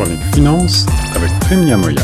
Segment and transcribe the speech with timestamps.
[0.00, 2.02] chronique avec Prime Moya.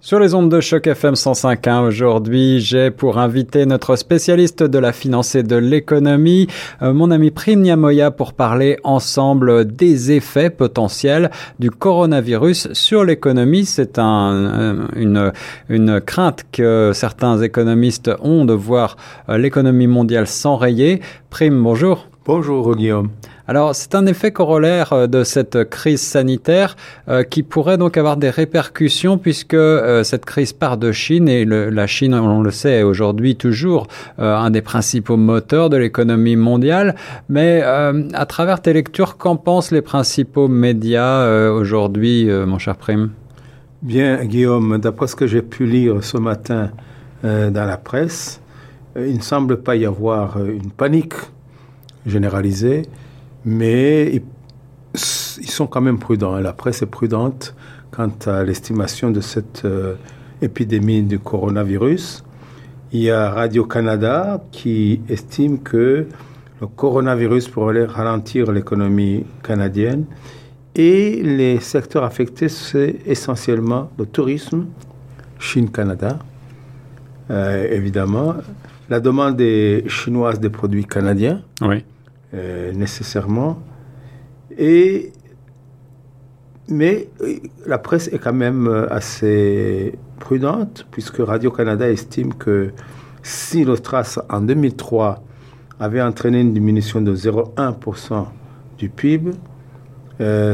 [0.00, 4.92] Sur les ondes de choc FM 105.1 aujourd'hui, j'ai pour inviter notre spécialiste de la
[4.92, 6.46] finance et de l'économie,
[6.80, 13.66] euh, mon ami Prime Moya, pour parler ensemble des effets potentiels du coronavirus sur l'économie.
[13.66, 15.32] C'est un, une,
[15.68, 18.96] une crainte que certains économistes ont de voir
[19.28, 21.02] euh, l'économie mondiale s'enrayer.
[21.28, 22.08] Prime, bonjour.
[22.26, 23.10] Bonjour Guillaume.
[23.46, 26.74] Alors c'est un effet corollaire euh, de cette crise sanitaire
[27.08, 31.44] euh, qui pourrait donc avoir des répercussions puisque euh, cette crise part de Chine et
[31.44, 33.86] la Chine, on le sait, est aujourd'hui toujours
[34.18, 36.96] un des principaux moteurs de l'économie mondiale.
[37.28, 43.10] Mais à travers tes lectures, qu'en pensent les principaux médias aujourd'hui, mon cher Prime?
[43.82, 46.70] Bien Guillaume, d'après ce que j'ai pu lire ce matin
[47.22, 48.40] dans la presse,
[48.96, 51.14] il ne semble pas y avoir une panique
[52.06, 52.82] généralisée,
[53.44, 54.22] mais
[54.94, 56.38] ils, sont quand même prudents.
[56.38, 57.54] La presse est prudente
[57.90, 59.94] quant à l'estimation de cette euh,
[60.42, 62.24] épidémie du coronavirus.
[62.92, 66.06] Il y a Radio-Canada qui estime que
[66.60, 70.06] le coronavirus pourrait ralentir l'économie canadienne.
[70.74, 74.66] Et les secteurs affectés, c'est essentiellement le tourisme,
[75.38, 76.18] Chine-Canada,
[77.30, 78.34] euh, évidemment,
[78.88, 81.42] la demande des chinoise des produits canadiens.
[81.62, 81.84] Oui.
[82.34, 83.62] Euh, nécessairement.
[84.58, 85.12] Et,
[86.68, 92.72] mais euh, la presse est quand même euh, assez prudente, puisque Radio-Canada estime que
[93.22, 95.22] si l'Austras, en 2003,
[95.78, 98.26] avait entraîné une diminution de 0,1%
[98.78, 99.32] du PIB,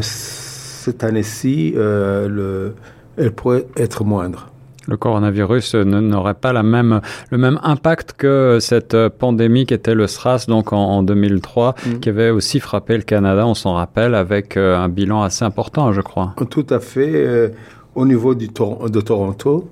[0.03, 4.52] cette année-ci, elle pourrait être moindre
[4.87, 10.07] le coronavirus n'aurait pas la même, le même impact que cette pandémie qui était le
[10.07, 11.99] SRAS donc en, 2003, mm.
[12.01, 15.93] qui avait aussi frappé le Canada, on s'en rappelle, avec euh, un bilan assez important,
[15.93, 16.35] je crois.
[16.51, 17.13] Tout à fait.
[17.15, 17.49] Euh,
[17.95, 19.69] au niveau du de Toronto,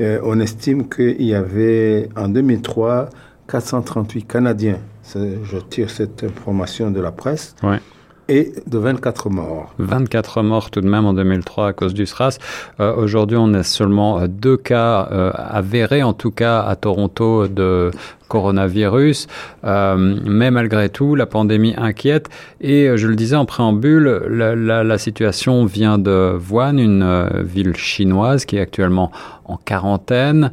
[0.00, 3.08] euh, on estime qu'il y avait en 2003
[3.48, 4.78] 438 Canadiens.
[5.14, 7.54] Je tire cette information de la presse.
[7.62, 7.80] Ouais
[8.28, 9.74] et de 24 morts.
[9.78, 12.38] 24 morts tout de même en 2003 à cause du SRAS.
[12.80, 17.48] Euh, aujourd'hui, on a seulement euh, deux cas euh, avérés, en tout cas à Toronto,
[17.48, 17.90] de
[18.28, 19.28] coronavirus.
[19.62, 22.30] mais malgré tout, la pandémie inquiète.
[22.60, 27.76] Et je le disais en préambule, la, la, la situation vient de Wuhan, une ville
[27.76, 29.12] chinoise qui est actuellement
[29.44, 30.50] en quarantaine.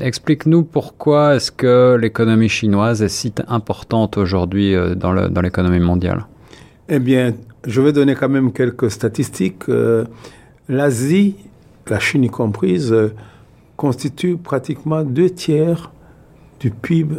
[0.00, 5.12] Explique-nous pourquoi est-ce que l'économie chinoise est si importante aujourd'hui dans
[5.42, 6.24] l'économie mondiale.
[6.86, 7.32] Eh bien,
[7.66, 9.68] je vais donner quand même quelques statistiques.
[9.70, 10.04] Euh,
[10.68, 11.36] L'Asie,
[11.86, 13.14] la Chine y comprise, euh,
[13.76, 15.90] constitue pratiquement deux tiers
[16.60, 17.16] du PIB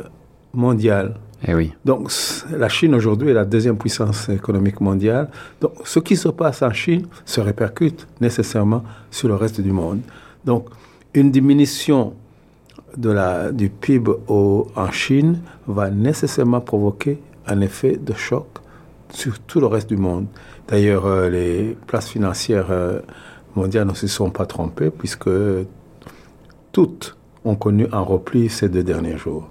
[0.54, 1.16] mondial.
[1.48, 1.74] Eh oui.
[1.84, 2.12] Donc,
[2.56, 5.30] la Chine aujourd'hui est la deuxième puissance économique mondiale.
[5.60, 10.02] Donc, ce qui se passe en Chine se répercute nécessairement sur le reste du monde.
[10.46, 10.68] Donc,
[11.16, 12.14] une diminution
[12.98, 18.46] de la, du PIB en Chine va nécessairement provoquer un effet de choc
[19.16, 20.28] sur tout le reste du monde.
[20.68, 23.00] D'ailleurs, euh, les places financières euh,
[23.56, 25.30] mondiales ne se sont pas trompées puisque
[26.72, 29.50] toutes ont connu un repli ces deux derniers jours.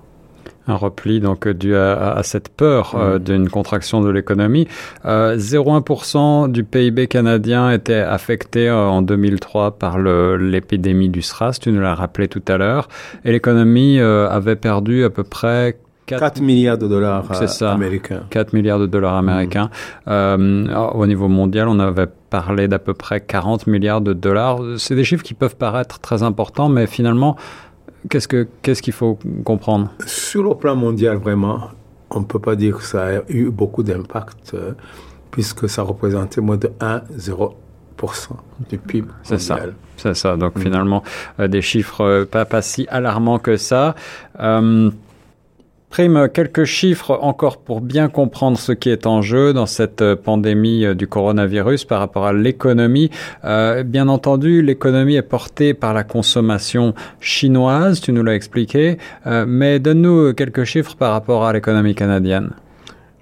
[0.66, 3.22] Un repli donc dû à, cette peur euh, mm.
[3.22, 4.66] d'une contraction de l'économie.
[5.04, 11.94] 0,1% du PIB canadien était affecté en 2003 par l'épidémie du SRAS, tu nous l'as
[11.94, 12.88] rappelé tout à l'heure,
[13.26, 15.76] et l'économie avait perdu à peu près
[16.06, 18.24] 4, milliards de dollars ça, américains.
[18.30, 19.70] 4 milliards de dollars américains.
[20.08, 24.60] Euh, au niveau mondial, on avait parlé d'à peu près 40 milliards de dollars.
[24.76, 27.36] C'est des chiffres qui peuvent paraître très importants, mais finalement,
[28.08, 29.90] qu'est-ce qu'il faut comprendre?
[30.06, 31.70] Sur le plan mondial, vraiment,
[32.10, 34.72] on ne peut pas dire que ça a eu beaucoup d'impact, euh,
[35.30, 37.54] puisque ça représentait moins de 1,0%
[38.68, 39.58] du PIB C'est ça.
[39.96, 40.36] C'est ça.
[40.36, 40.60] Donc mm.
[40.60, 41.02] finalement,
[41.40, 43.94] euh, des chiffres pas, pas si alarmants que ça.
[45.94, 50.16] Prime, quelques chiffres encore pour bien comprendre ce qui est en jeu dans cette euh,
[50.16, 53.10] pandémie euh, du coronavirus par rapport à l'économie.
[53.44, 58.98] Euh, bien entendu, l'économie est portée par la consommation chinoise, tu nous l'as expliqué,
[59.46, 62.50] mais donne-nous quelques chiffres par rapport à l'économie canadienne.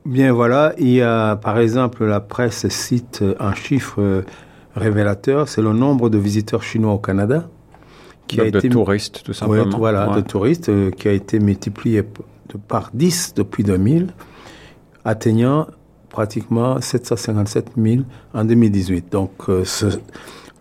[0.07, 4.25] Bien voilà, il y a par exemple la presse cite un chiffre
[4.75, 7.51] révélateur, c'est le nombre de visiteurs chinois au Canada.
[8.29, 9.77] Qui a été, de touristes, tout simplement.
[9.77, 12.03] voilà, de touristes, qui a été multiplié
[12.59, 14.09] par 10 depuis 2000,
[15.05, 15.67] atteignant
[16.13, 18.03] pratiquement 757 000
[18.35, 19.11] en 2018.
[19.11, 19.65] Donc, euh,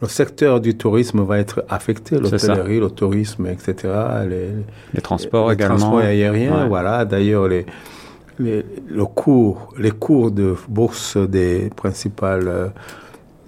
[0.01, 3.93] le secteur du tourisme va être affecté, l'hôtellerie, le tourisme, etc.
[4.27, 4.49] Les,
[4.93, 5.77] les transports les également.
[5.77, 7.05] transports aériens, voilà.
[7.05, 7.65] D'ailleurs, les,
[8.39, 12.71] les, le cours, les cours de bourse des principales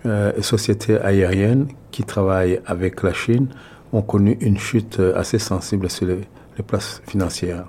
[0.05, 3.47] euh, sociétés aériennes qui travaillent avec la Chine
[3.93, 6.19] ont connu une chute assez sensible sur les,
[6.57, 7.65] les places financières.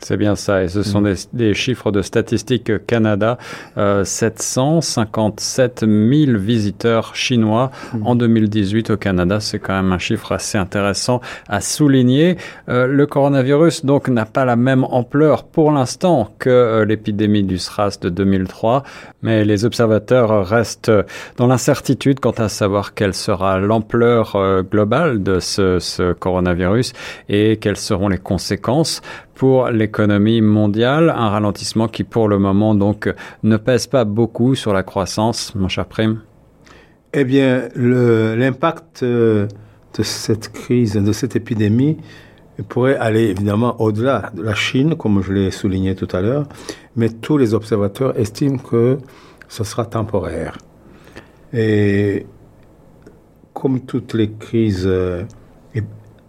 [0.00, 1.04] C'est bien ça, et ce sont mm.
[1.04, 3.38] des, des, chiffres de Statistique Canada.
[3.76, 8.06] Euh, 757 000 visiteurs chinois mm.
[8.06, 9.40] en 2018 au Canada.
[9.40, 12.36] C'est quand même un chiffre assez intéressant à souligner.
[12.68, 17.58] Euh, le coronavirus donc n'a pas la même ampleur pour l'instant que euh, l'épidémie du
[17.58, 18.82] SRAS de 2003,
[19.22, 20.92] mais les observateurs restent
[21.36, 26.92] dans l'incertitude quant à savoir quelle sera l'ampleur euh, globale de ce, ce coronavirus
[27.28, 29.02] et quelles seront les conséquences
[29.40, 33.10] pour l'économie mondiale, un ralentissement qui pour le moment donc
[33.42, 36.20] ne pèse pas beaucoup sur la croissance, mon cher Prime
[37.14, 39.48] Eh bien, l'impact euh,
[39.96, 41.96] de cette crise, de cette épidémie,
[42.68, 46.46] pourrait aller évidemment au-delà de la Chine, comme je l'ai souligné tout à l'heure,
[46.94, 48.98] mais tous les observateurs estiment que
[49.48, 50.58] ce sera temporaire.
[51.54, 52.26] Et
[53.54, 55.22] comme toutes les crises euh,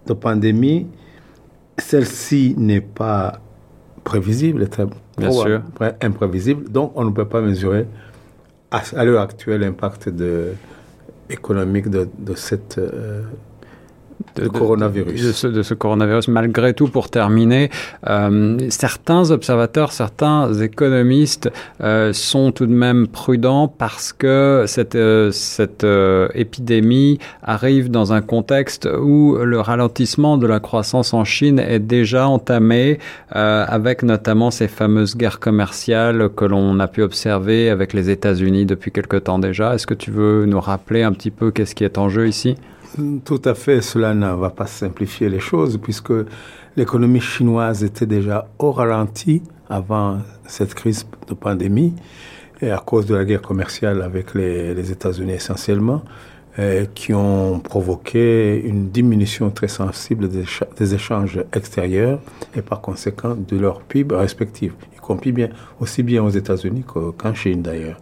[0.07, 0.87] de pandémie,
[1.77, 3.39] celle-ci n'est pas
[4.03, 4.85] prévisible, très
[5.17, 5.61] Bien sûr.
[6.01, 7.85] imprévisible, donc on ne peut pas mesurer
[8.71, 10.09] à, à l'heure actuelle l'impact
[11.29, 13.23] économique de, de cette euh,
[14.35, 15.23] de, de, coronavirus.
[15.23, 16.27] De ce, de, ce, coronavirus.
[16.27, 17.69] Malgré tout, pour terminer,
[18.07, 21.49] euh, certains observateurs, certains économistes
[21.81, 25.85] euh, sont tout de même prudents parce que cette, euh, cette
[26.33, 32.27] épidémie arrive dans un contexte où le ralentissement de la croissance en Chine est déjà
[32.27, 32.99] entamé,
[33.31, 38.91] avec notamment ces fameuses guerres commerciales que l'on a pu observer avec les États-Unis depuis
[38.91, 39.75] quelque temps déjà.
[39.75, 42.55] Est-ce que tu veux nous rappeler un petit peu qu'est-ce qui est en jeu ici?
[43.23, 46.13] Tout à fait, cela ne va pas simplifier les choses puisque
[46.75, 51.93] l'économie chinoise était déjà au ralenti avant cette crise de pandémie
[52.61, 56.03] et à cause de la guerre commerciale avec les, États-Unis essentiellement,
[56.59, 60.43] euh, qui ont provoqué une diminution très sensible des,
[60.77, 62.19] des, échanges extérieurs
[62.55, 65.49] et par conséquent de leur PIB respectif, y compris bien,
[65.79, 67.97] aussi bien aux États-Unis qu'en Chine d'ailleurs.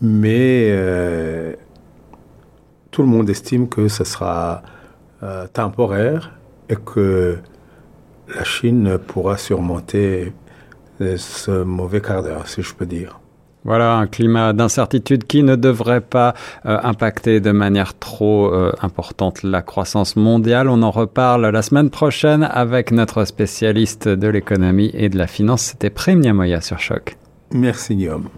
[0.00, 1.54] Mais euh,
[2.96, 4.62] tout le monde estime que ce sera
[5.22, 6.32] euh, temporaire
[6.70, 7.36] et que
[8.34, 10.32] la Chine pourra surmonter
[11.02, 13.20] euh, ce mauvais quart d'heure, si je peux dire.
[13.64, 16.32] Voilà un climat d'incertitude qui ne devrait pas
[16.64, 20.70] euh, impacter de manière trop euh, importante la croissance mondiale.
[20.70, 25.60] On en reparle la semaine prochaine avec notre spécialiste de l'économie et de la finance.
[25.60, 27.18] C'était Prem Niamoya sur Choc.
[27.52, 28.30] Merci Guillaume.